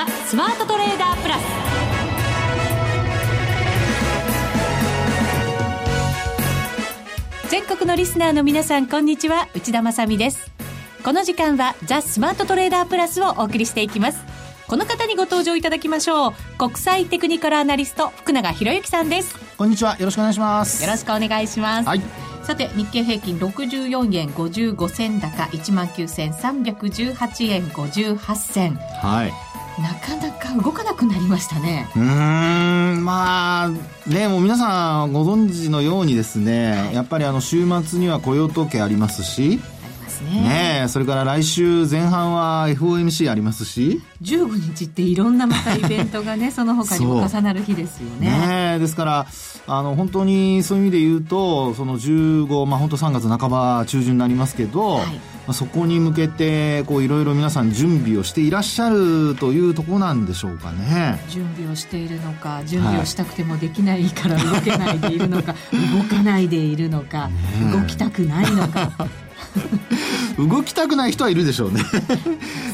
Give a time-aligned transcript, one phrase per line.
[0.00, 1.42] ザ・スマートトレーダープラス。
[7.50, 9.48] 全国のリスナーの皆さんこんにちは。
[9.54, 10.50] 内田まさです。
[11.04, 14.24] この時間はザ・スマートトレーダープラスをお送りしていきます。
[14.68, 16.32] この方にご登場いただきましょう。
[16.56, 19.36] 国際テクニカルアナリスト福永博之さんです。
[19.58, 19.98] こんにちは。
[19.98, 20.82] よろしくお願いします。
[20.82, 22.00] よろしくお願いします、はい、
[22.42, 28.76] さて日経平均64円55銭高1万9318円58銭。
[29.02, 29.49] はい
[29.82, 31.88] なかなか動かなくなりましたね。
[31.96, 33.68] うん、まあ、
[34.06, 39.60] ね、もう皆さんご存知のようにですね、はい、やっぱりあの週末には雇用統計ありますし、
[40.24, 40.86] ね。
[40.88, 44.00] それから来週前半は FOMC ありますし。
[44.22, 48.74] 15日っていろんなまたイベントがね その他にも重なる日ですよね。
[48.74, 49.26] ねですから
[49.66, 61.20] あの本当にそういう意味で言うとその15まあ本当3月半ば中旬になりますけど、はい、まあ、そこに向けてこういろいろ皆さん準備をしていらっしゃるというところなんでしょうかね。
[61.28, 67.34] 準備をしているのか準備をしたくてもできないから動けないでいるのか、はい、動かないでいるのか、ね、
[67.72, 68.92] 動きたくないのか。
[70.38, 71.82] 動きたくない人はいるでしょうね。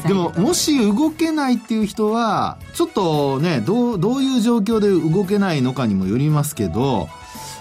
[0.07, 7.09] でももし動けないっていう人はちょっとねどうどういう状況で動けないのかにもよりますけど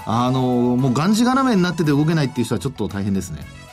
[0.04, 3.65] あのもうがんじがらめになってて動けないっていう人はちょっと大変ですね。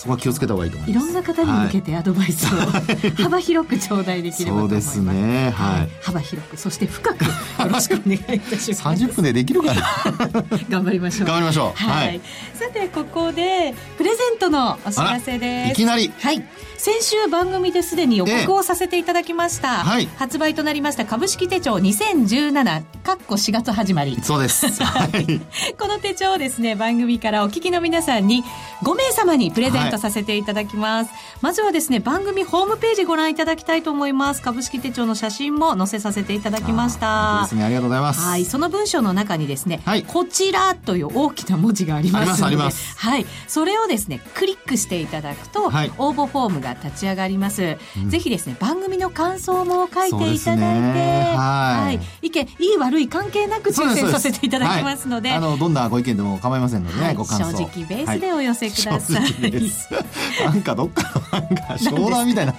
[0.00, 1.06] そこは気をつけた方がいいと思います。
[1.08, 4.94] いろんな方に向けてアドバイスを、はい、幅広く頂戴できればと思います。
[4.94, 5.50] そうですね。
[5.50, 5.88] はい。
[6.00, 7.28] 幅広く、そして深くよ
[7.70, 8.82] ろしくお願いいたします。
[9.04, 9.82] 30分でできるかな？
[10.70, 11.28] 頑張りましょう。
[11.28, 11.78] 頑張りましょう。
[11.78, 12.06] はい。
[12.06, 12.20] はい、
[12.54, 15.72] さて、ここで、プレゼントのお知らせです。
[15.72, 16.10] いきなり。
[16.18, 16.42] はい。
[16.80, 24.18] 先週番組ですでに予告をさせていただきました、はい、発売となりました株式手帳2017かっこ4月始まり。
[24.22, 25.40] そうです、はい、
[25.76, 28.44] この手帳をですね番組からお聞きの皆さんに
[28.82, 34.40] 5名様にプレゼントさせていただきます、はい、まずはですね番組ホームページご覧いただきたいと思います。
[34.40, 37.42] 株式手帳の写真も載せさせていただきました。
[37.42, 37.64] ですね。
[37.64, 38.20] ありがとうございます。
[38.20, 38.46] はい。
[38.46, 42.56] その文章の中にですね、はい、こちらという大きな文字がありますので。
[42.56, 43.26] はい。
[43.48, 47.76] それをですねクリックしていただくと、はい、応募フォームが立ち上がります。
[47.96, 57.58] うん、ぜひですね番組の感想も書いていただいて、ね、はい、意見いい悪い関係なく抽選させていただきますので、はい、あのどんなご意見でも構いませんのでね、ご感想。
[57.58, 59.24] 正直ベースでお寄せください、
[60.44, 62.54] なんかどっかのなんか 商談みたいな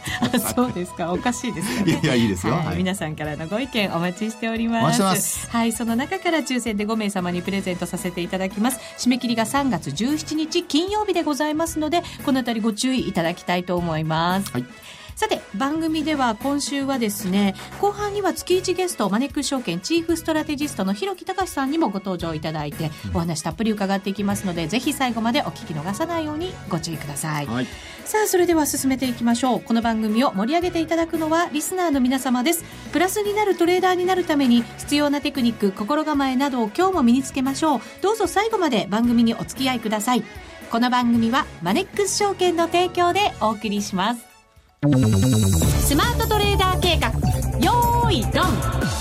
[0.55, 1.11] そうですか。
[1.11, 1.99] おかしいですよね。
[2.03, 2.77] いやいいですよ、はい。
[2.77, 5.49] 皆さんからのご意見お待ちしております。
[5.49, 5.71] はい。
[5.71, 8.79] その中から抽選で5名様にプレゼントさせていただきます。
[8.97, 14.00] 締め切りが3月17日金曜日でございますのでこのあたりご注意いただきたいと思います、
[14.51, 14.65] はい。
[15.21, 27.67] さて番組では今週はですね後半には月1ゲストマネックス証券チーフストラテジストの広木隆さんにもご登場いただいて、お話たっぷり伺っていきますのでぜひ最後までお聞き逃さないようにご注意ください、はい、
[28.03, 29.61] さあそれでは進めていきましょう。
[29.61, 32.63] この番組を盛り上げていただくのはリスナーの皆様です。
[32.91, 37.81] プラスになるトレーダーになるために必要なテクニック心構えなどを今日も身につけましょう。
[38.01, 40.23] どうぞ最後まで番組にお付き合いください
[40.71, 44.25] この番組はマネックス証券の提供でお送りします
[45.85, 47.09] スマートトレーダー計画
[47.59, 48.91] よーいドン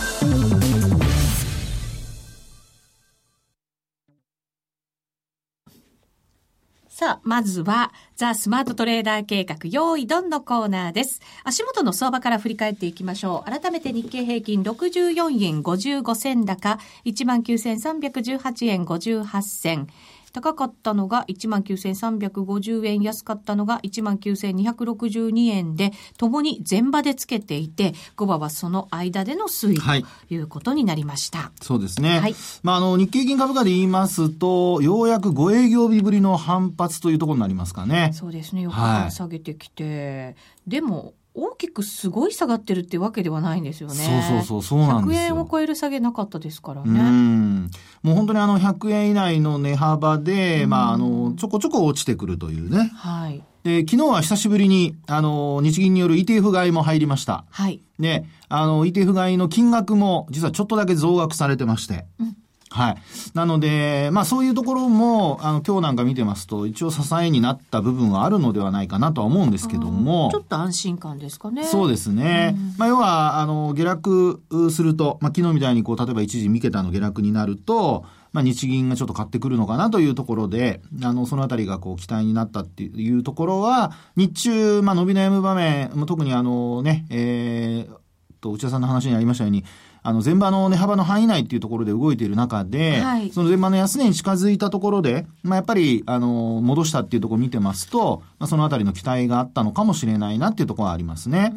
[7.00, 11.22] さあ、まずは、ザ・スマートトレーダー計画、用意ドンのコーナーです。
[11.44, 13.50] 足元の相場から振り返っていきましょう。
[13.50, 19.87] 改めて日経平均64円55銭高、19,318円58銭。
[20.32, 31.38] 高かったのが19,350円、安かったのが19,262円で、ともに前場でつけていて、5場はその間での推移ということになりました。
[31.38, 32.20] はい、そうですね。
[32.20, 32.34] はい。
[32.62, 38.10] まあ、あの、日経金株価で言いますと、ようやく5営業日ぶりの反発というところになりますかね。
[38.14, 38.62] そうですね。
[38.62, 40.34] よく下げてきて、はい、
[40.66, 43.94] でも、大きくすごい下がってるってわけではないんですよね。
[43.94, 45.20] そうそうそう、そうなんですよ。
[45.20, 47.00] 100円を超える下げなかったですからね。
[47.00, 47.70] うん。
[48.02, 52.90] もう本当にあの100円以内の値幅で、まああの、ちょこちょこ落ちてくるというね。
[52.94, 53.43] はい。
[53.62, 57.44] で、昨日は久しぶりに、あの、日銀による ETF 買いも入りました。
[57.50, 57.81] はい。
[57.99, 62.06] で、あの、ETF 買いの金額も実はちょっとだけ増額されてまして。
[62.19, 62.37] うん
[62.72, 62.96] はい。
[63.34, 70.28] なので、まあそういうところも、あの、今日なんか見てますと、一応支えになった部分はあるのではないかなとは思うんですけども。
[70.32, 71.64] ちょっと安心感ですかね。
[71.64, 72.56] そうですね。
[72.78, 74.40] まあ要は、あの、下落
[74.70, 88.00] すると、まあ昨日みたいにこう、例えば一時三桁の下落になると、まあ日銀がちょっと買ってくるのかなというところで、あの、そのあたりがこう、期待になったっていうところは、日中、まあ伸び悩む場面、特にあのね、えー、
[88.40, 89.64] と、内田さんの話にありましたように、
[90.02, 101.52] あの、前場の値幅の範囲内っていうところで動いている中で、はい、その前場の安値に近づいたところで、まあ、やっぱり、あの、戻したっていうところを見てますと、まあ、そのあたりの期待があったのかもしれないなっていうところはありますね。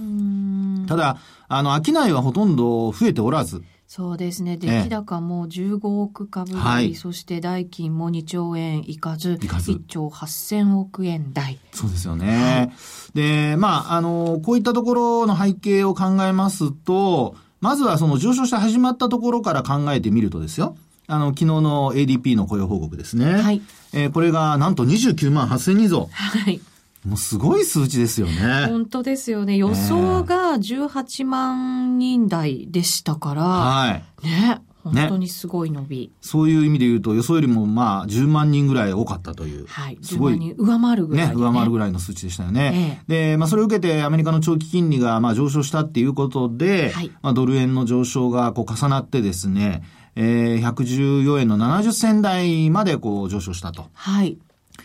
[0.87, 1.17] ただ、
[1.47, 3.63] あの、商いはほとんど増えておらず、
[3.95, 4.57] そうですね。
[4.57, 11.59] 出来高も15億株台、はい、そして代金も2兆円いかず、いかず1兆8000億円台。
[11.71, 12.25] そうですよね。
[12.33, 12.71] はい、
[13.13, 20.75] で、まあ、あの、こういったところの背景を考えますと、まずはその上昇して始まったところから考えてみるとですよ。
[21.07, 23.41] あの、昨日の ADP の雇用報告ですね。
[23.41, 23.61] はい。
[23.93, 26.09] えー、これがなんと29万8000人増。
[26.11, 26.59] はい。
[27.05, 28.65] もうすごい数値ですよね。
[28.67, 29.55] 本当ですよね。
[29.55, 33.43] 予想が18万人台でしたから。
[33.43, 34.25] はい。
[34.25, 34.61] ね。
[34.83, 39.65] 本当にすごい伸び、ね、そういう意味で言うと、予想よりもまあ10万人ぐらい多かったという。
[39.67, 39.97] はい。
[40.01, 40.37] すごい。
[40.37, 41.39] 人上回るぐらい、ね、ね。
[41.39, 43.01] 上回るぐらいの数値でしたよね。
[43.07, 49.83] ええ、で、まあそれを受けてアメリカの長期金利がまあ上昇したっていうことで、はい、まあドル円の上昇がこう重なってですね、
[50.15, 53.85] えー、114円の70銭台までこう上昇したと。
[53.93, 54.37] はい。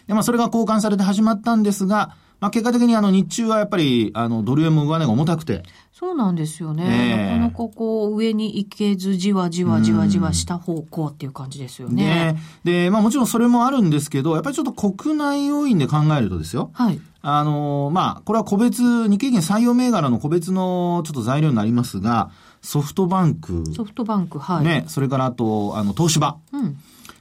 [0.07, 5.63] で、まあそれが交換されて始まったんですが、まあ、結果的にあの日中はやっぱりあのドル円も上値が重たくて。
[5.93, 6.85] そうなんですよね。
[6.87, 12.39] えー、なかなかこう上に行けずじわじわじわじわした方向っていう感じですよね。
[12.63, 16.71] で、でまあもちろんそれもあるんですけど、やっぱりちょっと国内要因で考えるとですよ。
[16.73, 17.01] はい。
[17.21, 22.31] あの、まあ、これは個別、日経平均採用銘柄の個別のちょっと材料になりますが、
[22.63, 23.65] ソフトバンク。
[23.75, 24.65] ソフトバンク、はい。
[24.65, 26.39] ね、それからあと、あの、東芝。
[26.53, 26.77] うん。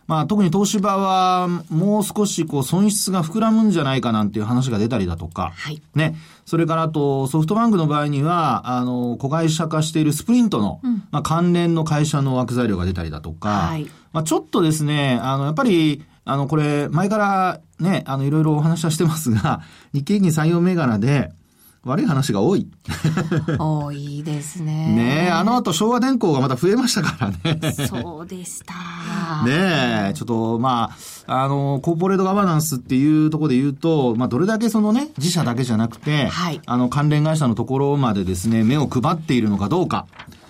[0.08, 5.82] まあ、特に東芝は、もう少し、こう、損失が膨らむんじゃないかなんていう話が出たりだとか、はい。
[5.96, 6.16] ね。
[6.46, 13.86] それからあと、ソフトバンクの場合には、あの、子会社化しているスプリントの、うん、まあ、関連の会社の枠材料が出たりだとか、はい。
[14.14, 19.62] まあ、ちょっとですね、あの、やっぱり、あの、これ、前からね、あの、いろいろお話はしてますが、
[19.94, 21.32] 日経平均採用銘柄で、
[21.88, 22.68] 悪い話が多い。
[23.58, 24.94] 多いですね。
[25.26, 27.72] ねあの後昭和電工がまた増えましたからね。
[27.72, 28.74] そうでした。
[29.46, 30.92] ねちょっとま
[31.28, 40.06] あ、あの、コーポレートガバナンスっていうところで言うと、まあどれだけそのね、自社だけじゃなくて、はい、あの関連会社のところまでですね、目を配っているのかどうか。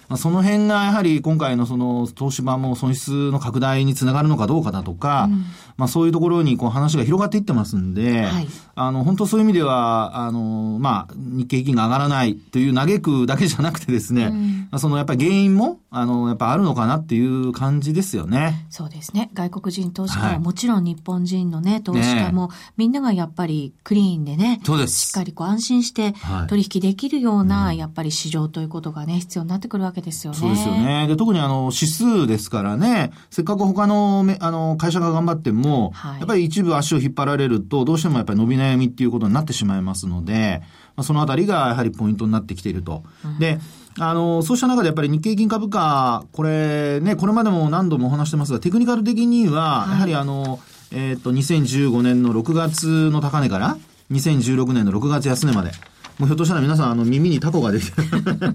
[0.09, 5.45] まあ、その辺がやはり今回のその東芝も損失の拡大につながるのかどうかだとか、うん、
[5.75, 18.68] まあそういうところにこう話が広がっていってますんで、はい、あの本当そういう意味では、あの、まあ日経平均が上がらないという嘆くだけじゃなくてですね、うん、そのやっぱり原因も、あの、やっぱあるのかなっていう感じですよね。
[18.69, 19.31] そうですね。
[19.33, 25.07] 外国人投資家はもちろん日本人のね、投資家も、みんながやっぱりクリーンでね、そうです。
[25.07, 26.13] しっかりこう安心して
[26.48, 30.39] 取引できるような、やっぱり市場ということがね、必要になってくるわけですよね。
[30.39, 31.07] そうですよね。
[31.07, 40.61] で、特にあの、指数ですからね、せっかく他のあの会社が頑張っても、はい、やっぱり一部足を引っ張られると、どうしてもやっぱり伸び悩みっていうことになってしまいますので、
[40.95, 43.03] まあ、そのあたりがやはりポイントになってきていると。
[43.23, 43.59] うん、で、
[43.99, 50.59] あの、そうした中でやっぱり日経金株価、これね、これまでも何度もお話してますが、テクニカル的には、やはりあの、はい、
[50.91, 53.77] えっ、と、2015年の6月の高値から、
[54.11, 55.71] 2016年の6月安値まで、
[56.19, 58.02] もうひょっとしたら皆さん、あの、耳にタコができて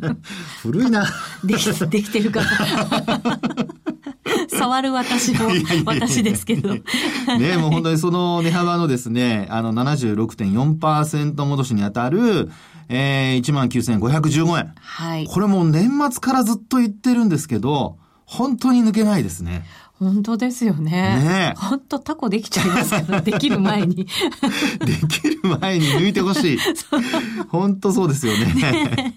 [0.63, 1.07] 古いな。
[1.45, 2.43] でき、できてるか。
[4.49, 5.51] 触る私も、
[5.85, 6.75] 私ですけど。
[7.39, 12.51] ねもう本当にその値幅のですね、あの76.4%戻しにあたる、
[12.89, 14.73] えー、19,515円。
[14.81, 15.27] はい。
[15.27, 19.65] これもう年末からずっと言ってるんですけど、本当に抜けないですね。
[20.03, 20.91] 本当ですよね。
[20.91, 23.95] ね本当タコできちゃいますけど、 できる前に。
[23.97, 24.07] で
[25.09, 26.59] きる前に抜いてほしい。
[27.49, 28.47] 本当そうですよね。
[28.55, 29.17] ね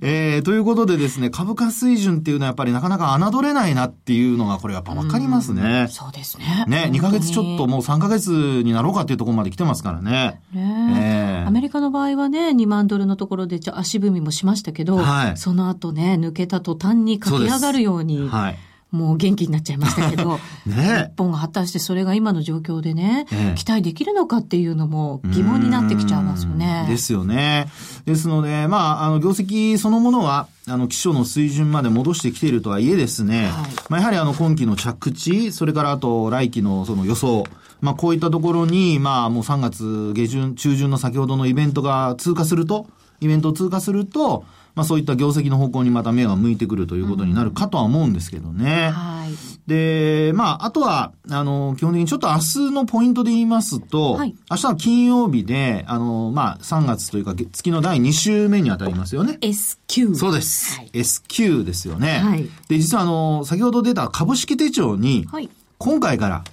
[0.00, 5.86] えー、ということでですね、株価水準っていうのはやっぱりなかなか侮れないなっていうのがこれやっぱわかりますね。
[5.88, 6.64] そうですね。
[6.68, 10.40] ね、2ヶ月ちょっともう3ヶ月になろうかっていうところまで来てますからね。
[10.52, 18.28] ねえー、アメリカの場合はね、2万ドルのところで足踏みもしましたけど、はい、その後ね、抜けた途端に駆け上がるように。
[18.28, 18.58] はい
[18.94, 26.86] もう元気になっちゃいましたけど、 ね、日本が果たしてそれが今の状況でね、ね期待できるのかっていうのも疑問になってきちゃいますよね。
[26.88, 27.66] ですよね。
[28.06, 37.44] ですので、まあ、あの、業績そのものは、あの、基礎の水準まで戻してきているとはいえですね、はい、まあ、やはりあの、今期の着地、それからあと来期のその予想、
[37.80, 42.86] まあ、こういったところに、まあ、もう3月下旬、中旬の先ほどのイベントが通過すると、
[43.20, 48.90] イベントを通過すると、まあそういった業績の方向にまた目が向いてくるということになるかとは思うんですけどね。
[48.90, 49.34] はい。
[49.66, 59.38] で、まあ、あとは、あの、基本的にちょっと明日のポイントで言いますと、はい、明日は金曜日で、あの、まあ、3月というか月の第2週目に当たりますよね。
[59.40, 60.16] SQ。
[60.16, 60.76] そうです。
[60.76, 62.18] はい、SQ ですよね。
[62.18, 62.42] はい。
[62.68, 66.44] で、実はあの、先ほど出た株式手帳に、はい、今回から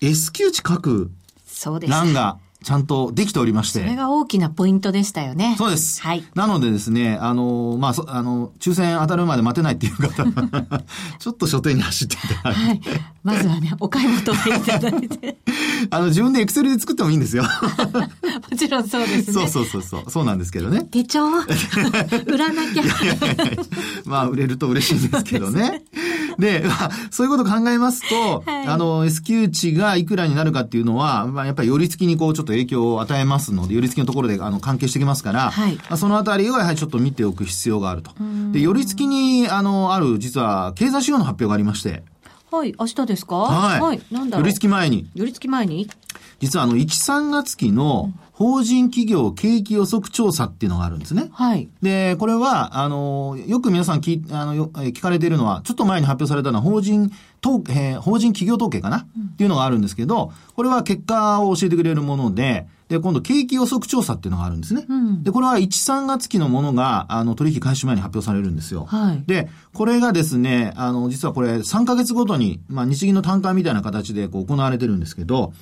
[0.00, 1.10] S q 値各
[1.88, 3.80] 欄がちゃんとできておりまして。
[3.80, 5.54] それが大きなポイントでしたよね。
[5.58, 6.00] そうです。
[6.00, 6.24] はい。
[6.34, 10.24] なのでですね、あの、まあ、あの、抽選当たるまで待てないっていう方
[11.20, 12.90] ちょっと書店に走っていただいて。
[12.90, 13.00] はい。
[13.22, 15.36] まずはね、お買い求めいただいて。
[15.90, 17.44] あの、自分でエクセルで作ってもいいんですよ。
[18.50, 19.32] もちろんそうですね。
[19.32, 20.10] そうそうそうそう。
[20.10, 20.84] そうなんですけどね。
[20.90, 21.28] 手帳？
[22.26, 22.82] 売らなきゃ。
[22.82, 23.62] いやいやいや
[24.06, 25.82] まあ、売れると嬉しいんですけどね。
[26.40, 38.10] で、まあ、そういうことを考えますと、はい、あの、S q 値がいくらになるかっていうのは、まあ、やっぱり寄り付きにこう、ちょっと影響を与えますので、寄り付きのところであの関係してきますから、はい、まあ、そのあたりをやはりちょっと見ておく必要があると。
[38.52, 42.02] で、寄り付きに、あの、ある、実は、経済指標の発表がありまして、
[42.50, 43.34] はい、明日ですか？
[43.36, 43.80] はい。
[43.80, 44.44] はい、なんだろう。
[44.44, 45.08] 寄り付き前に。
[45.16, 45.88] 寄り付き前に？
[46.40, 51.28] 実はあの、1、3月期の法人企業景気予測調査っていうのがあるんですね。
[51.32, 51.68] はい。
[51.82, 57.12] で、これは、あの、よく皆さん聞あの聞かれているのは、ちょっと前に発表されたのは法人、
[57.68, 64.84] えー、法人企業統計かな、っていうのがあるんですけど、これは結果を教えてくれるもので、で、今度、景気予測調査っていうのがあるんですね。
[64.88, 68.84] うん、で、これは1、3月期のものが、あの、取引開始前に発表されるんですよ。
[68.84, 69.22] はい。
[69.26, 75.54] で、これがですね、あの、実はこれ3ヶ月ごとに、まあ、日銀の単価みたいな形でこう行われてるんですけど、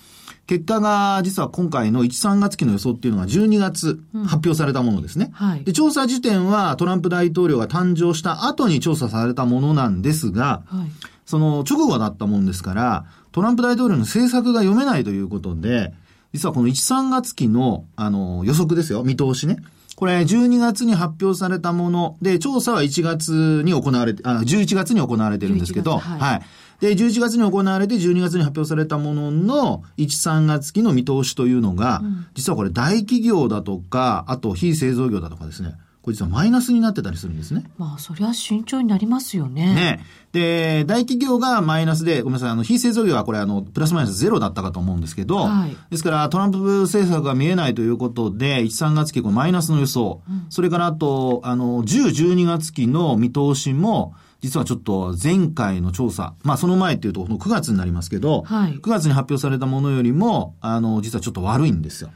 [0.47, 5.27] 結果が実は今回の1、3月期の予想っていうのが12月発表されたものですね。
[5.41, 5.65] うん、はい。
[5.65, 10.91] で、調査時点はトランプ大統領が誕生した後に調査されたものなんですが、はい。
[11.27, 15.95] その直後だったもんですから、トランプ大統領の政策が読めないということで、
[16.33, 19.57] 実はこの1、3月期の、あの、予測ですよ、見通しね。
[19.97, 26.43] これ、12月に発表されたもので、調査は1月に行われて、あ、11月に行われてるんですけど、はい、はい。
[26.83, 37.71] で、11月に行われて、12月に発表されたものの、1、3月期の見通しというのが、うん、実はこれ大企業だとか、あと非製造業だとかですね、これ実はマイナスになってたりするんですね。
[37.79, 39.73] まあ、そりゃ慎重になりますよね。
[39.73, 40.05] ね。
[40.33, 62.11] で、大企業がマイナスで、ごめんなさい、あの、非製造業はこれあの、プラスマイナスゼロだったかと思うんですけど、はい、ですから、トランプ政策が見えないということで、1、3月期、こマイナスの予想、うん、それからあと、あの、10、12月期の見通しも、実はちょっと前回の調査、まあその前っていうと9月になりますけど、はい、9月に発表されたものよりも、あの、実はちょっと悪いんですよ。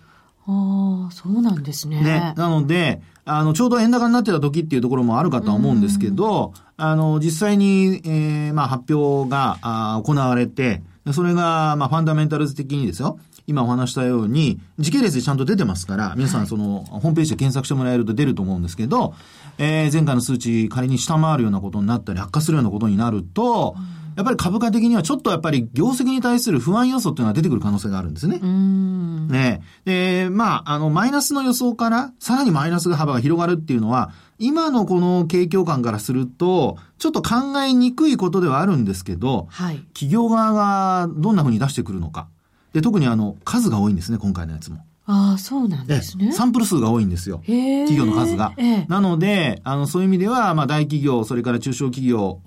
[0.48, 2.02] ああ、そうなんですね。
[2.02, 2.34] ね。
[2.36, 19.14] なので、あの、ちょうど円高になってた時っていうところもあるかとは思うんですけど、あの、実際に、えー、まあ発表があ行われて、それが、まあファンダメンタルズ的にですよ、今お話したように、時系列でちゃんと出てますから、皆さんその、ホームページで検索してもらえると出ると思うんですけど、
[19.58, 28.38] えー、前回の数値仮に下回るようなことになったり、悪化するようなことになると、うんやっぱり株価的にはちょっとやっぱり業績に対する不安要素っていうのは出てくる可能性があるんですね。
[28.38, 42.28] ねで、まあ、あの、マイナスの予想からさらにマイナス幅が広がるっていうのは、今のこの景況感からすると、ちょっと考えにくいことではあるんですけど、はい、企業側がどんな風に出してくるのか。
[42.72, 44.78] で、特にあの、数が多いんですね、今回のやつも。
[45.08, 46.32] ああ、そうなんですね。
[46.32, 47.38] サンプル数が多いんですよ。
[47.38, 48.52] 企業の数が。
[48.88, 52.40] なので、あの、そういう意味では、まあ、大企業、それから中小企業、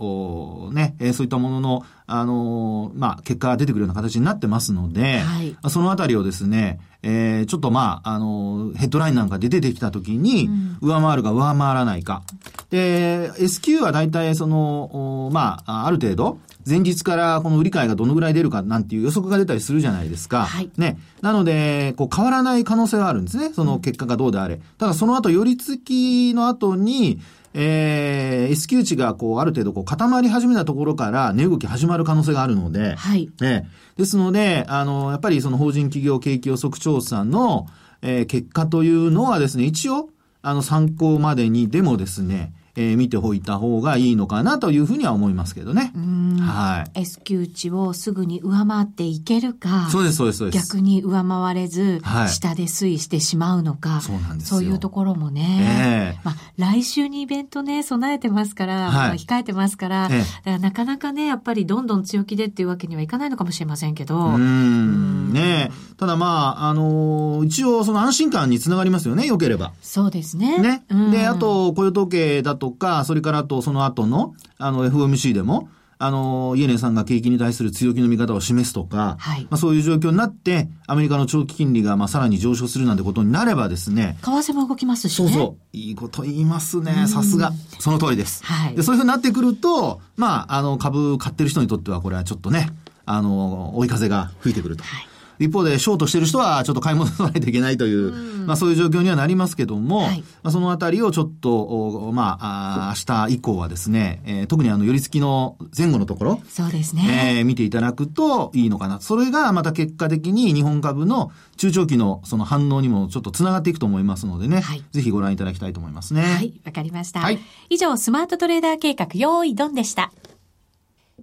[0.74, 10.50] ね、えー、そういったものの、あのー、まあ、結果が出てくるような形になってますので、はい、そのあたりをですね、えー、ちょっとまあ、あのー、ヘッドラインなんかで出てきたときに、
[10.82, 12.24] 上回るか上回らないか。
[12.72, 16.40] で、SQ は大体その、まあ、ある程度、
[16.70, 20.46] 前日からこの売り買いがどのぐらい出るかなんていう予測が出たりするじゃないですか。
[20.46, 20.70] はい。
[20.78, 21.00] ね。
[21.22, 23.52] なので、こう変わらない可能性はあるんですね。
[23.54, 24.62] その結果がどうであれ。
[24.78, 27.20] ただその後、寄り付きの後に、
[27.54, 33.30] えー、S q 値がこう、ある程度こう固まり始めたところから値動き始まる可能性があるので、はい。
[33.42, 33.68] ね。
[33.98, 37.68] ですので、あの、やっぱりその法人企業景気予測調査の、
[38.02, 40.10] えー、結果というのはですね、一応、
[40.42, 45.92] あの、参考までにでもですね、えー、見ておいた方がいいのかなというふうには思いますけどね。
[46.40, 47.02] はい。
[47.02, 49.90] S q 値をすぐに上回っていけるか。
[49.92, 50.68] そうです、そうです、そうです。
[50.68, 54.00] 逆に上回れず、はい、下で推移してしまうのか。
[54.00, 56.16] そうなんですそういうところもね。
[56.16, 64.18] えー、まあ、来週にイベントね、備えてますから、はい、控えてますから、えー、からなかなかね、やっぱりどんどん強気でっていうわけにはいかないのかもしれませんけど。
[64.18, 65.34] うん。
[65.34, 69.74] ねただまあ、あのー、一応その安心感につながりますよね、良ければ。
[69.82, 70.60] そうですね。
[70.60, 70.84] ね。
[71.12, 75.70] で、あと、雇用統計だとか、それからとその後の、あの、FOMC でも、
[76.02, 84.18] あの、イエネンさんが景気に対する強気の見方を示すとか、はい、まあそういう状況になって、アメリカの長期金利がまあさらに上昇するなんてことになればですね。
[84.22, 85.30] 為替も動きますしね。
[85.30, 85.78] そうそう。
[85.78, 87.06] いいこと言いますね。
[87.08, 87.52] さすが。
[87.80, 88.46] その通りです。
[88.46, 88.76] はい。
[88.76, 92.70] で、そういうふうになってくると、まあ、あの、株買ってる人にとってはこれはちょっとね、
[93.06, 94.84] あの、追い風が吹いてくると。
[94.86, 95.09] はい
[95.40, 107.38] 一方で、ショートしてる人はちょっと買い戻さないといけないという、うん、まあそういう状況にはなりますけども、はい、まあそのあたりをちょっと、まあ、あ明日以降はですね、えー、特にあの、寄り付きの前後のところ、そうですね。
[107.38, 109.00] えー、見ていただくといいのかな。
[109.00, 116.22] それがまた結果的に日本株の中長期のその反応にもちょっとつながっていくと思いますのでね、はい、ぜひご覧いただきたいと思いますね。
[116.22, 117.22] はい、わかりました。
[117.22, 120.12] はい、以上、スマートトレーダー計画、用意ドンでした。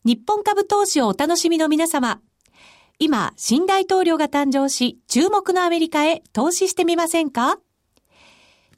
[0.05, 2.21] 日本株投資をお楽しみの皆様。
[2.99, 7.59] 今、新大統領が誕生し、注目のアメリカへ投資してみませんか？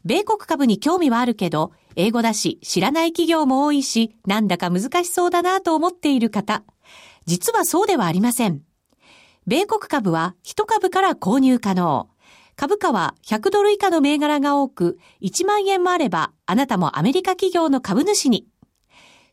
[0.04, 6.64] 米国株に興味はあるけど、英語だし、知らない企業も多いし、なんだか難しそうだなと思っている方。
[7.26, 8.62] 実はそうではありません。
[9.46, 12.08] 米国株は1株から購入可能。
[12.56, 18.48] 株価は100ドル以下の銘柄が多く、1万円もあれば、あなたもアメリカ企業の株主に。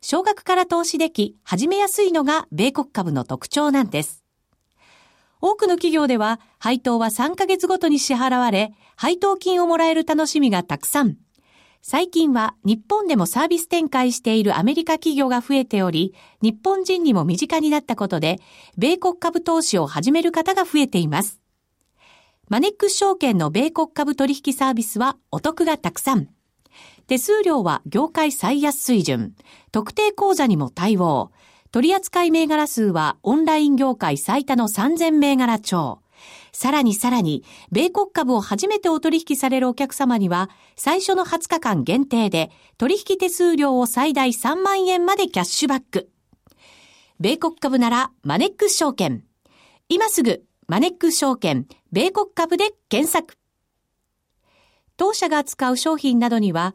[0.00, 4.22] 少額から投資でき、始めやすいのが米国株の特徴なんです。
[5.40, 11.16] 多くの企業では配当は3ヶ月ごとに支払われ、配当金をもらえる楽しみがたくさん。
[11.82, 18.40] 最近は日本でもサービス展開しているアメリカ企業が増えており、日本人にも身近になったことで、
[18.76, 21.40] 米国株投資を始める方が増えています。
[22.48, 26.28] マネックス証券の米国株取引サービスはお得がたくさん。
[27.06, 29.36] 手数料は業界最安水準。
[29.70, 31.30] 特定口座にも対応。
[31.70, 36.00] 取扱銘柄数はオンライン業界最多の3000銘柄超。
[36.52, 46.08] さらにさらに、米国株を初めてお取引されるお客様には、最初の20日間限定で、取引手数料を最大3万円までキャッシュバック。
[47.20, 49.22] 米国株なら、マネックス証券。
[49.90, 53.36] 今すぐ、マネックス証券、米国株で検索。
[54.96, 56.74] 当社が扱う商品などには、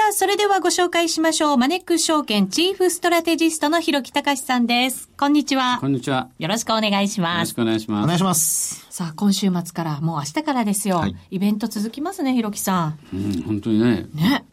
[0.00, 1.58] さあ、それではご紹介しましょう。
[1.58, 5.10] マネックス証券チーフストラテジストの広木隆さんです。
[5.10, 5.76] こんにちは。
[5.78, 6.30] こんにちは。
[6.38, 7.36] よろしくお願いします。
[7.36, 8.04] よろしくお願いします。
[8.04, 8.86] お願いします。
[8.88, 10.96] さあ、今週末から、もう明日からですよ。
[10.96, 12.98] はい、イベント続きますね、広木さん。
[13.12, 14.06] うん、本当にね。
[14.14, 14.46] ね。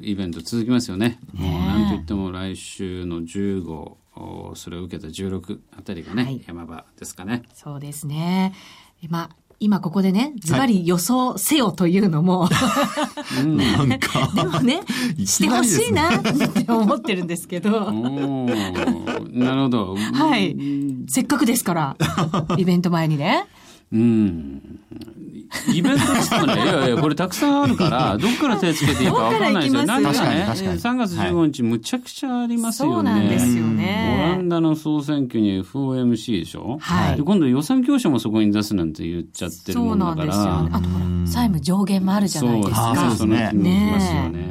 [0.00, 1.20] イベント続きますよね。
[1.34, 7.42] もうなんといっても来週の15、それを受けた16あたりがね、はい、山場ですかね。
[7.52, 8.54] そうですね。
[9.02, 9.28] 今、
[9.62, 13.46] 今ここでね、ズバリ予想せよというのも、はい、
[13.86, 14.32] なんか。
[14.34, 14.80] でもね、
[15.26, 17.92] してほしいなって思ってるんですけど。
[17.92, 19.96] なるほど。
[19.96, 20.56] はい。
[21.08, 21.96] せっかくですから、
[22.56, 23.44] イベント前にね。
[23.92, 24.80] うん。
[25.72, 29.84] イベントですもね、いやいや、これたくさんあるから、 どっから手つけていいか分かんないですよ。
[29.86, 32.94] 何がね、3月15日、むちゃくちゃありますよね。
[32.94, 34.30] そうなんですよね。
[34.34, 36.78] オランダの総選挙に FOMC でしょ？
[36.80, 37.16] はい。
[37.16, 40.32] で、今度予算教書もそこに出すなんて言っちゃってるもんだから。
[40.32, 40.70] そうなんですよね。
[40.72, 42.94] あとほら、債務上限もあるじゃないですか。
[42.96, 43.50] そうですね。
[43.54, 43.90] ね。
[43.94, 44.50] ますよね。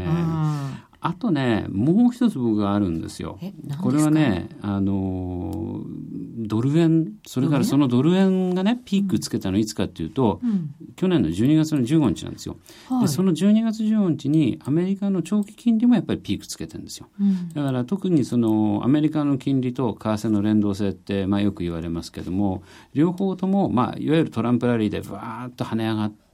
[1.01, 3.39] あとね、もう一つ僕があるんですよ。
[3.81, 5.81] これはね、あの、
[6.37, 12.57] ドル円、それからそのドル円がね、ピークつけたのいつかっていうと、うん、去年の12月の15日なんですよ、
[12.89, 13.07] はい、で。
[13.07, 17.07] その12月15日にアメリカの長期金利もやっぱりピークつけてるんですよ。
[17.19, 22.61] うん、だから特にそのアメリカの金利と為替の連動性って、まあよく言われますけども、
[22.93, 26.28] 両方とも、まあいわゆるトランプラリーでバーッと跳ね上がって、、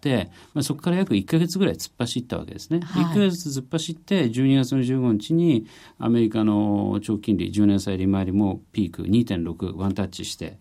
[0.54, 2.80] まあ、そこから約1か月ぐらい突っ走ったわけですね。
[2.82, 5.66] はい、1か月突っ走って12月の15日に
[6.00, 10.58] アメリカの長期金利10年債利回りもピーク2.6ワンタッチして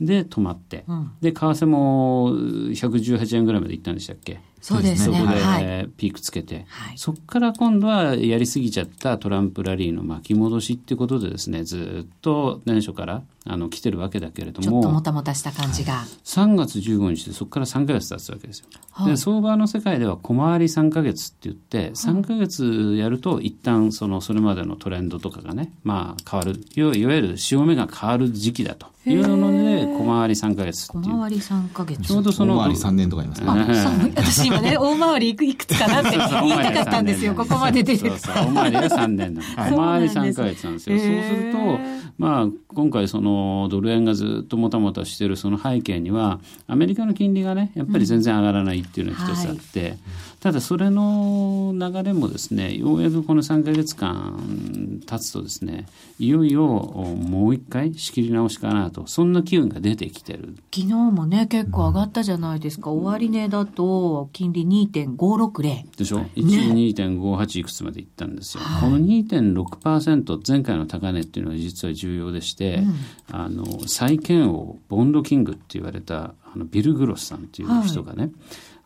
[0.00, 4.40] で止まって、うん、で為替も118円ぐらいまでいったんでしたっけ？
[4.60, 5.18] そうですね。
[5.18, 14.62] そこでピークつけて、はい、そこから今度はやりすぎちゃったトランプラリーの巻き戻しっていうことでですね、ずっと年初からあの来てるわけだけれども。
[14.62, 16.04] ちょっともたもたした感じが。
[16.24, 18.66] 3月15日でそこから3か月経つわけですよ。
[18.90, 26.64] はい、で、相場の世界では小回り3か月って言って、3か月やると一旦その、それまでのトレンドとかがね、まあ変わる。
[26.74, 31.14] いわゆる潮目が変わる時期だというので、小回り3か月っていう。
[31.14, 32.02] 小回り3か月。
[32.02, 32.54] ちょうどその。
[32.56, 34.12] 小回り3年とか言いますね。
[34.16, 39.46] 私今ね、 大回りいくいくつかなって言いたかったんですよ、ここまで出てそうそう、大回りが3年なの。
[39.68, 40.98] 小回り3ヶ月なんですよ。
[40.98, 41.78] そうすると、
[42.16, 43.33] まあ、今回その
[43.70, 49.98] ドル円がずっともたもたしてるその背景には、アメリカの金利がね、やっぱり全然上がらないっていうのが一つあって、うんはい、
[50.40, 55.86] ただそれの流れもですね、ようやくこの3ヶ月間経つとですね、
[56.18, 60.56] いよいよもう一回仕切り直しかなと、そんな機運が出てきてる。
[60.74, 62.90] 昨日もね、結構上がったじゃないですか。
[62.90, 65.96] 終値だと、金利2.560。
[65.96, 68.62] でしょ、ね、一応2.58いくつまでいったんですよ。
[68.62, 72.94] はい、この2.6%、前回の高値っていうのは実は重要でして、うん、
[73.30, 78.32] あの、債券王、ボンドキングって言われた、あのビル・グロスさんっていう人がね、はい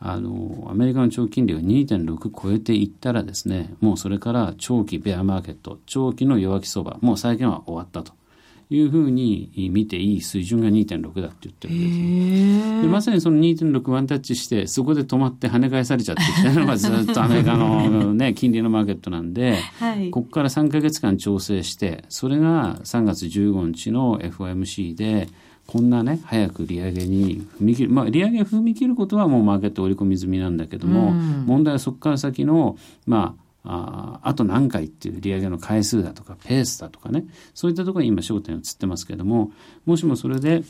[0.00, 8.12] あのアメリカの長期金利が2.6超えていったらですねもうそれから長期ベアマーケット長期の弱気相場もう債券は終わったと。
[8.70, 25.28] いうふうに見ていい水準が2.6だって言ってるんですでまさにその2.6ワンタッチしてそこで止まって跳ね返されちゃってっていうのがずっとアメリカの、ね、金利のマーケットなんで、はい、ここから3か月間調整してそれが3月15日の FOMC で
[25.66, 32.76] こんなね早く利上げに踏み切る、まあ、利上げ踏み切ることはもうマーケット織り込み済みなんだけども、うん、問題はそこから先の
[33.06, 39.52] まあああと何回っていう利上げの回数だとかペースだとかねそういったところに今焦点を移ってますけども
[39.84, 40.62] もしもそれで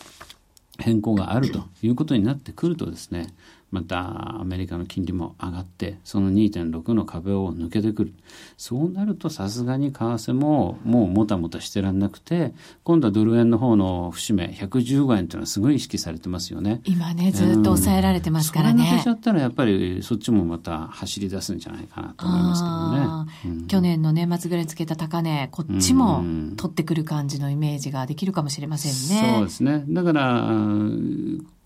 [0.78, 3.34] 変更があるということになってくるとですね。
[3.70, 8.14] またアメリカの金利も上がってその2.6の壁を抜けてくる。
[8.56, 12.54] そうなるとさすがに為替ももうもたもたしてらんなくて
[12.84, 16.80] 今度はドル円の方の節目115円というのはすごい意識されてますよね。
[16.84, 26.24] 今ねずっと抑えられてますからね、うん、それ抜けちゃったらやっぱりそっちもまた走り出すんじゃないかなと思いますけどね、うん、去年の年末ぐらいつけた高値こっちも
[26.56, 29.84] 取ってくる感じのイメージができるかもしれませんね、そうですね。
[29.88, 30.50] だから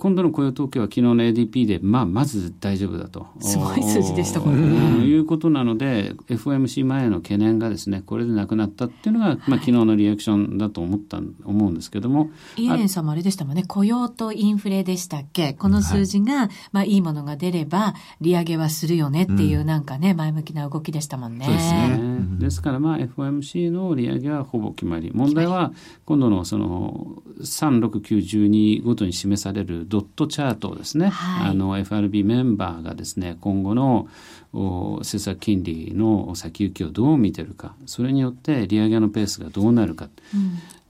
[0.02, 3.28] 今度の雇用統計は昨日の ADP でまあ、まず大丈夫だと。
[3.38, 5.04] すごい数字でしたこれ、ね。
[5.04, 12.30] いうことなので、FOMC 前の懸念がですね、これでなくなったっていうのが、はい、まあ、昨日のリアクションだと思った、思うんですけども。
[12.56, 15.52] イエレンさんもあれでしたもんね、雇用とインフレでしたっけ？
[15.52, 21.44] この数字が、はい、まあ、いいものが出れば、利上げはするよねっていう、なんかね、前向きな動きでしたもんね。
[21.44, 22.00] そうですね。
[22.40, 25.12] ですから、まあ、FOMC の利上げはほぼ決まり。
[25.14, 25.72] 問題は、
[26.06, 34.08] 今度のその、3、6、9、12ごとに示されるドットチャートをですね、はい、あの、FRB メンバーがですね今後の
[34.52, 37.74] 政策金利の先行きをどう見てるか。
[37.84, 40.08] それによって利上げのペースがどうなるか、っ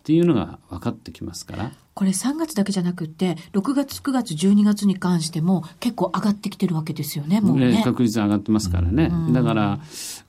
[0.05, 1.73] ていうのが分かってきますから。
[1.95, 7.83] これ3月だけじゃなくて6月9月12月に関しても結構上がってきてるわけですよねもうね。
[7.85, 9.79] 確率上がってますからね、うん、だから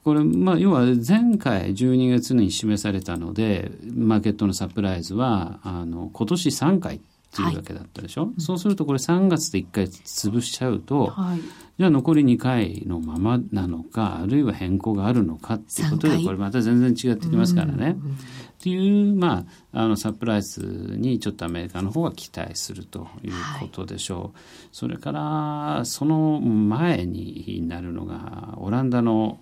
[0.04, 6.96] これ、まあ、要は前回12月に示されたのでマーケットのサプライズはあの今年3回。
[6.98, 11.39] っていうわけだったでしょ、はい、そうするとこれ3月で1回潰しちゃうと、はい、
[11.78, 17.98] じゃあ残り2回のままなのかあるいは変更があるのかっていうことでこれまた全然違ってきますからね。
[17.98, 24.19] っていうまああのサプライズにちょっとアメリカの方は期待するということでしょう。
[24.19, 24.32] はい、
[24.72, 29.39] それからその前になるのがオランダの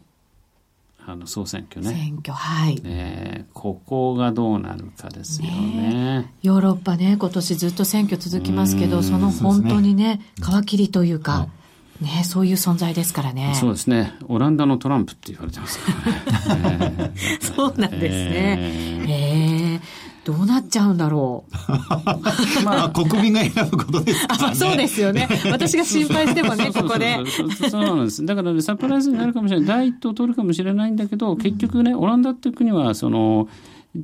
[1.06, 1.94] あの総選挙ね。
[1.94, 2.82] 選挙、はい。
[2.82, 11.48] ねここがどうなるかですよね、ね、ヨーロッパね、今年ずっと選挙続きますけど、その本当にね、皮切りというか、
[12.02, 13.54] ね、そういう存在ですからね。
[13.56, 14.14] そうですね。
[14.28, 15.92] オランダのトランプって言われてますか
[16.48, 17.12] らね。
[17.42, 18.58] そうなんですね。
[18.60, 19.61] えー、えー
[20.24, 21.52] どうなっちゃうんだろう。
[22.64, 25.28] まあ、国民が選ぶことですから、ね、あ、そうですよね。
[25.52, 27.18] 私が心配してもね、ここで。
[27.70, 28.24] そうなんです。
[28.26, 29.68] だから、ね、サプライズになるかもしれない。
[29.68, 33.48] 第一党取るかもしれないんだけど、結局ね、オランダっていう国は、その、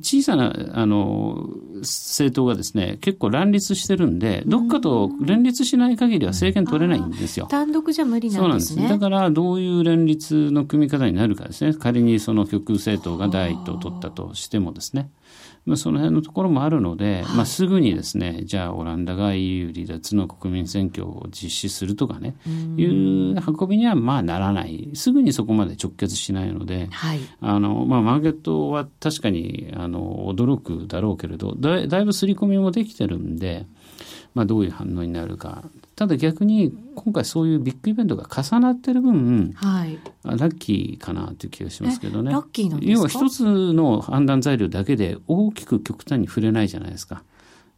[0.02, 7.46] 小さなあの政党がですね結構乱立してるんで、どっかと連立しない限りは政権取れないんですよ。
[7.46, 8.86] 単独じゃ無理なんですね。
[8.86, 11.72] だからどういう連立の組み方になるかですね。
[11.72, 15.08] 仮にその極右政党が第一党を取ったとしてもですね。
[15.68, 22.36] まあ、その辺のところもあるので、まあ、すぐにですねじゃあオランダが EU 離脱の国民選挙を実施するとかね
[22.78, 24.90] いう運びにはまあならない。
[24.94, 33.66] すぐにそこまで直結しないので、はい、あのまあ、マーケットは確かにあの驚くだろうけれどだだいぶ刷り込みもできてるんで。
[34.34, 35.64] まあ、どういう反応になるか
[35.98, 42.30] ただ逆に今回そういうビッグイベントが重なってる分、はい、ラッキーかなという気がしますけどね。
[42.30, 47.24] ラッキーなん要は一つの判断材料だけで大きく極端に触れないじゃないですか。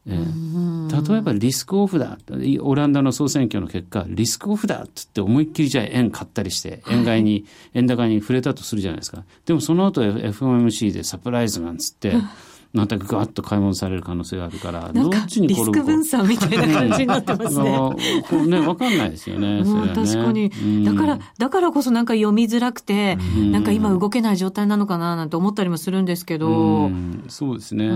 [0.06, 2.18] えー、例えばリスクオフだ。
[2.60, 9.24] オランダの総選挙の結果リスクオフだっつって思いっきりじゃあ円買ったりして円買いに、円高に触れたとするじゃないですか。
[9.46, 12.12] でもその後 FOMC でサプライズなんつって
[12.72, 17.90] またぐわっと買い戻される可能性があるから、どっちにリスク分散みたいな感じになってますね。
[18.46, 19.62] ね、わかんないですよね。
[19.62, 20.50] ね確かに、
[20.84, 23.16] だから、だからこそなんか読みづらくて、
[23.50, 26.90] なんか今動けない状態なのかななんて思ったりもするんですけど。
[27.28, 27.88] そうですね。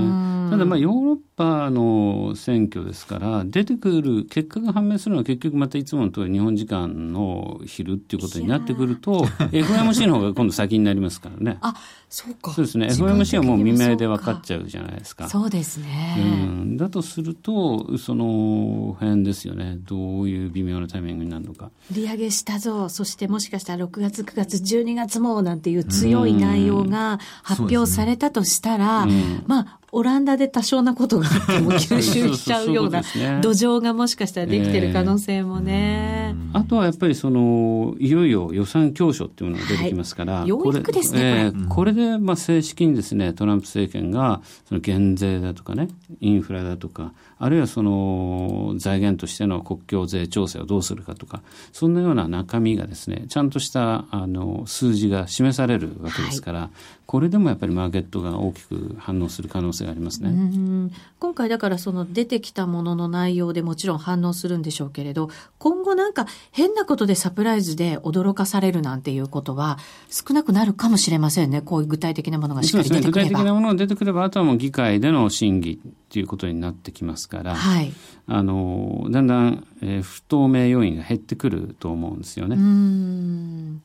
[0.51, 11.59] ただまあヨーロッパの選挙ですから、出てくる結果が判明するのは結局またいつもの通り日本時間の昼っていうことになってくると、 FMC の方が今度先になりますからね。
[11.61, 11.75] あ、
[12.15, 12.53] そうか。
[12.53, 12.87] そうですね。
[12.87, 15.29] FOMC はもう未明で分かっちゃうじゃないですか。
[15.29, 16.15] そうですね。
[16.17, 16.77] うん。
[16.77, 19.79] だとすると、その辺ですよね。
[19.81, 21.73] どういう微妙なタイミングになるのか。
[21.91, 22.89] 利上げしたぞ。
[22.89, 33.03] そしてもしかしたら6月、9月、12月もなんていう強い内容が発表されたとしたら、ね、まあ、オランダで多少なことがあっても吸収しちゃうような
[33.41, 36.35] 土壌がもしかしたらできてる可能性もね。
[36.35, 45.89] えー、あとはやっぱりその、いよいよ予算教書っていうのが出てきますから、はい、これですね、えー、これでまあ正式にですね、トランプ政権がその減税だとかね、
[46.21, 51.41] インフラだとか、あるいはその財源としての国境税調整をどうするかとか、
[51.73, 56.71] そんなような中身がですね、ちゃんとしたあの数字が示されるわけですから、はい、
[57.07, 60.91] これでもやっぱりマーケットが大きく反応する可能性がありますね。
[61.19, 71.61] 今回だからその出てきたものの内容でもちろん反応するんでしょうけれど、今後なんか変なことでサプライズで驚かされるなんていうことは少なくなるかもしれませんね。
[71.61, 73.21] こういう具体的なものがしっかり出てくれば。
[73.23, 77.93] ね、具体的なものが出てくれば、あとはもう議会での審議っていうことになってきますから、はい、
[78.27, 82.57] あのだんだん、えー、不透明要因が減ってくると思うんですよね。
[82.57, 83.83] うん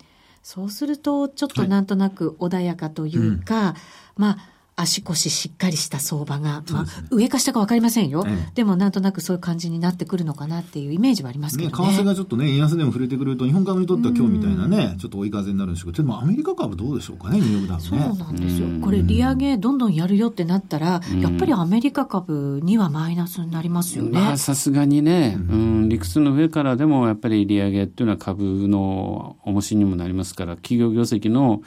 [0.50, 3.76] そうするとちょっとなんとなく穏やかというか、はいうん、
[4.16, 4.38] まあ
[4.82, 11.88] 足腰しっかりした相場が、まあ、上か下か分かりませんよ、ええ、でもなんとなくそういう感じになってくるのかなっていうイメージはありますけどね。
[11.88, 17.84] ね為替がちょっとね、円安でも触れてくると、日本株にとっては今日みたいなね、ちょっと追い風になるんですけど、でもアメリカ株どうでしょうかね、ニューヨークダウね。
[17.84, 18.68] そうなんですよ。
[18.82, 24.38] これ、利上げどんどんやるよってなったら、やっぱりアメリカ株にはマイナスになりますよね。
[24.38, 31.62] さすがにね、うん、理屈の上からでもやっぱり利上げっていうのは株の重しにもなりますから、企業業績の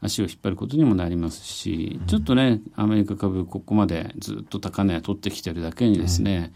[0.00, 6.52] 足を引っ張ることにもなりますし、ちょっとね、アメリカ株、ここまでずっと高値を取ってきてるだけにですね、うん、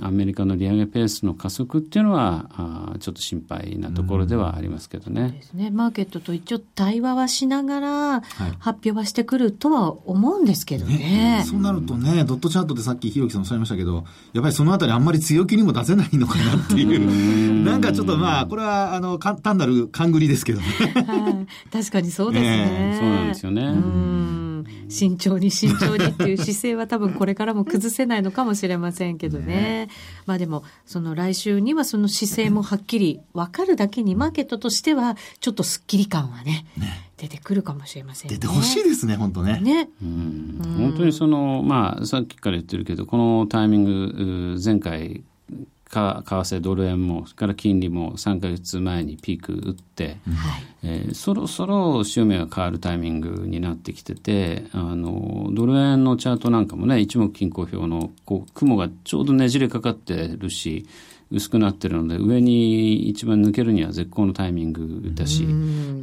[0.00, 5.30] アメリカの利上げペースの加速っていうのはあちょっと心配なところではありますけどね。
[5.30, 5.70] ですね。
[5.70, 8.20] マーケットと一応対話はしながら
[8.58, 10.96] 発表はしてくるとは思うんですけどね。
[10.96, 17.62] ねそうなるとね、ドットチャートでさっきひろきさんおっしゃいましたけど、やっぱりそのあたりあんまり強気にも出せないのかなっていう。
[17.64, 20.66] なんかちょっとまあ、これはあの単なる勘繰りですけどね。
[21.06, 22.50] はい、確かにそうですね。
[22.66, 24.41] ねそうなんですよね。
[24.88, 29.46] 慎重に慎重にっていう姿勢は多分これからも崩せないのかもしれませんけどね。
[29.46, 29.88] ね
[30.26, 38.36] まあでも、その来週にはその姿勢もはっきり分かるだけに、マーケットとしてはちょっとすっきり感はね、ね出てくるかもしれませんね。
[38.36, 39.60] 出てほしいですね、本当ね。
[39.60, 39.88] ね。
[40.02, 40.58] うん。
[40.78, 45.22] 本当にその、まあ、さっきから言ってるけど、このタイミング、前回、
[45.92, 50.16] 為替ドル円もそれから金利も3か月前にピーク打って、はい、
[50.84, 60.86] えー、そろそろ潮目が変わるタイミングになってきててあのドル円のチャートなんかもね一目均衡表のこう雲がちょうどねじれかかってるし
[61.32, 65.46] 薄くなってるので上に一番抜けるには絶好のタイミングだし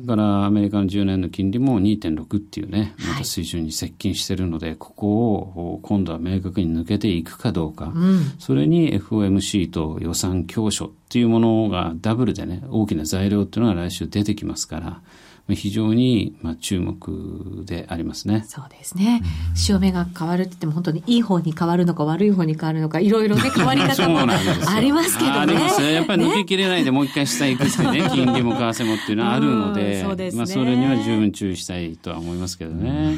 [0.05, 15.01] だからアメリカの10年の金利も2.6っていうねまた水準に接近してるので、はい、ここを今度は明確に抜けていくかどうか、うん、それに FOMC と予算強所っていうものがダブルでね大きな材料っていうのが来週出てきますから。
[15.55, 18.43] 非常にまあ注目でありますね。
[18.47, 19.21] そうですね。
[19.55, 25.53] 潮目が変わるって言っても本当にいい方に変わるのか悪い方に変わるのかいろいろね 変わり方もありますけどね。
[25.55, 33.17] ねやっぱり抜けきれないでもう一回下行くってね、 金利も為替もっていうのはあるので、そうですね、まあそれには十分注意したいとは思いますけどね。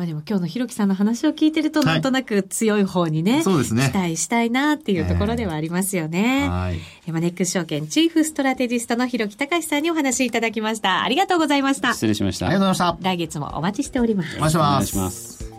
[0.00, 3.90] まあでも今日のひろきさんの話を聞いてると、なんとなく強い方にね、はい、そうですね。
[3.92, 6.44] 期待したいなっていうところではありますよね。
[6.44, 7.12] えー、はい。
[7.12, 11.02] マネックス証券チーフストラテジストのひろきたかしさんにお話いただきました。
[11.02, 11.92] ありがとうございました。
[11.92, 12.46] 失礼しました。
[12.46, 13.10] ありがとうございました。
[13.10, 14.38] 来月もお待ちしております。
[14.38, 14.48] お願
[14.82, 15.52] いします。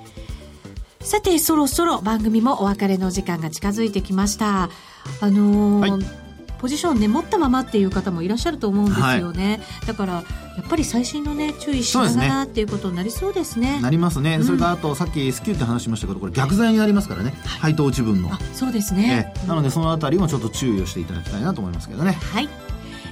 [1.01, 4.63] さて、そろそろ番組もお別れの時間が近づいてきました。
[4.63, 6.20] あのーはい
[6.62, 10.21] ポジションね持ったままっていう方もいらっしゃると思うんですよね、はい、だからや
[10.62, 13.82] っぱり最新のね注意しながら、っていうことになりそうですね。
[13.82, 18.30] なりますね、うん、それからあとさっき S q って話しましたけどこれ逆剤になりますからね、はい、配当値分の。
[18.54, 22.12] そうですね、なのでそのあたりもちょっと注意をしていただきたいなと思いますけどね。
[22.12, 22.50] はい。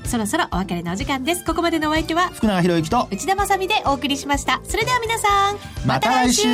[0.05, 1.43] そろそろお別れのお時間です。
[1.43, 4.61] ここまでのお相手は福永博之と内田まさでお送りしました。
[4.63, 5.57] それでは皆さん
[5.87, 6.47] また来週。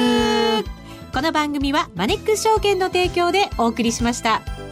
[1.13, 4.64] この番組はマネックス証券の提供でお送りしました。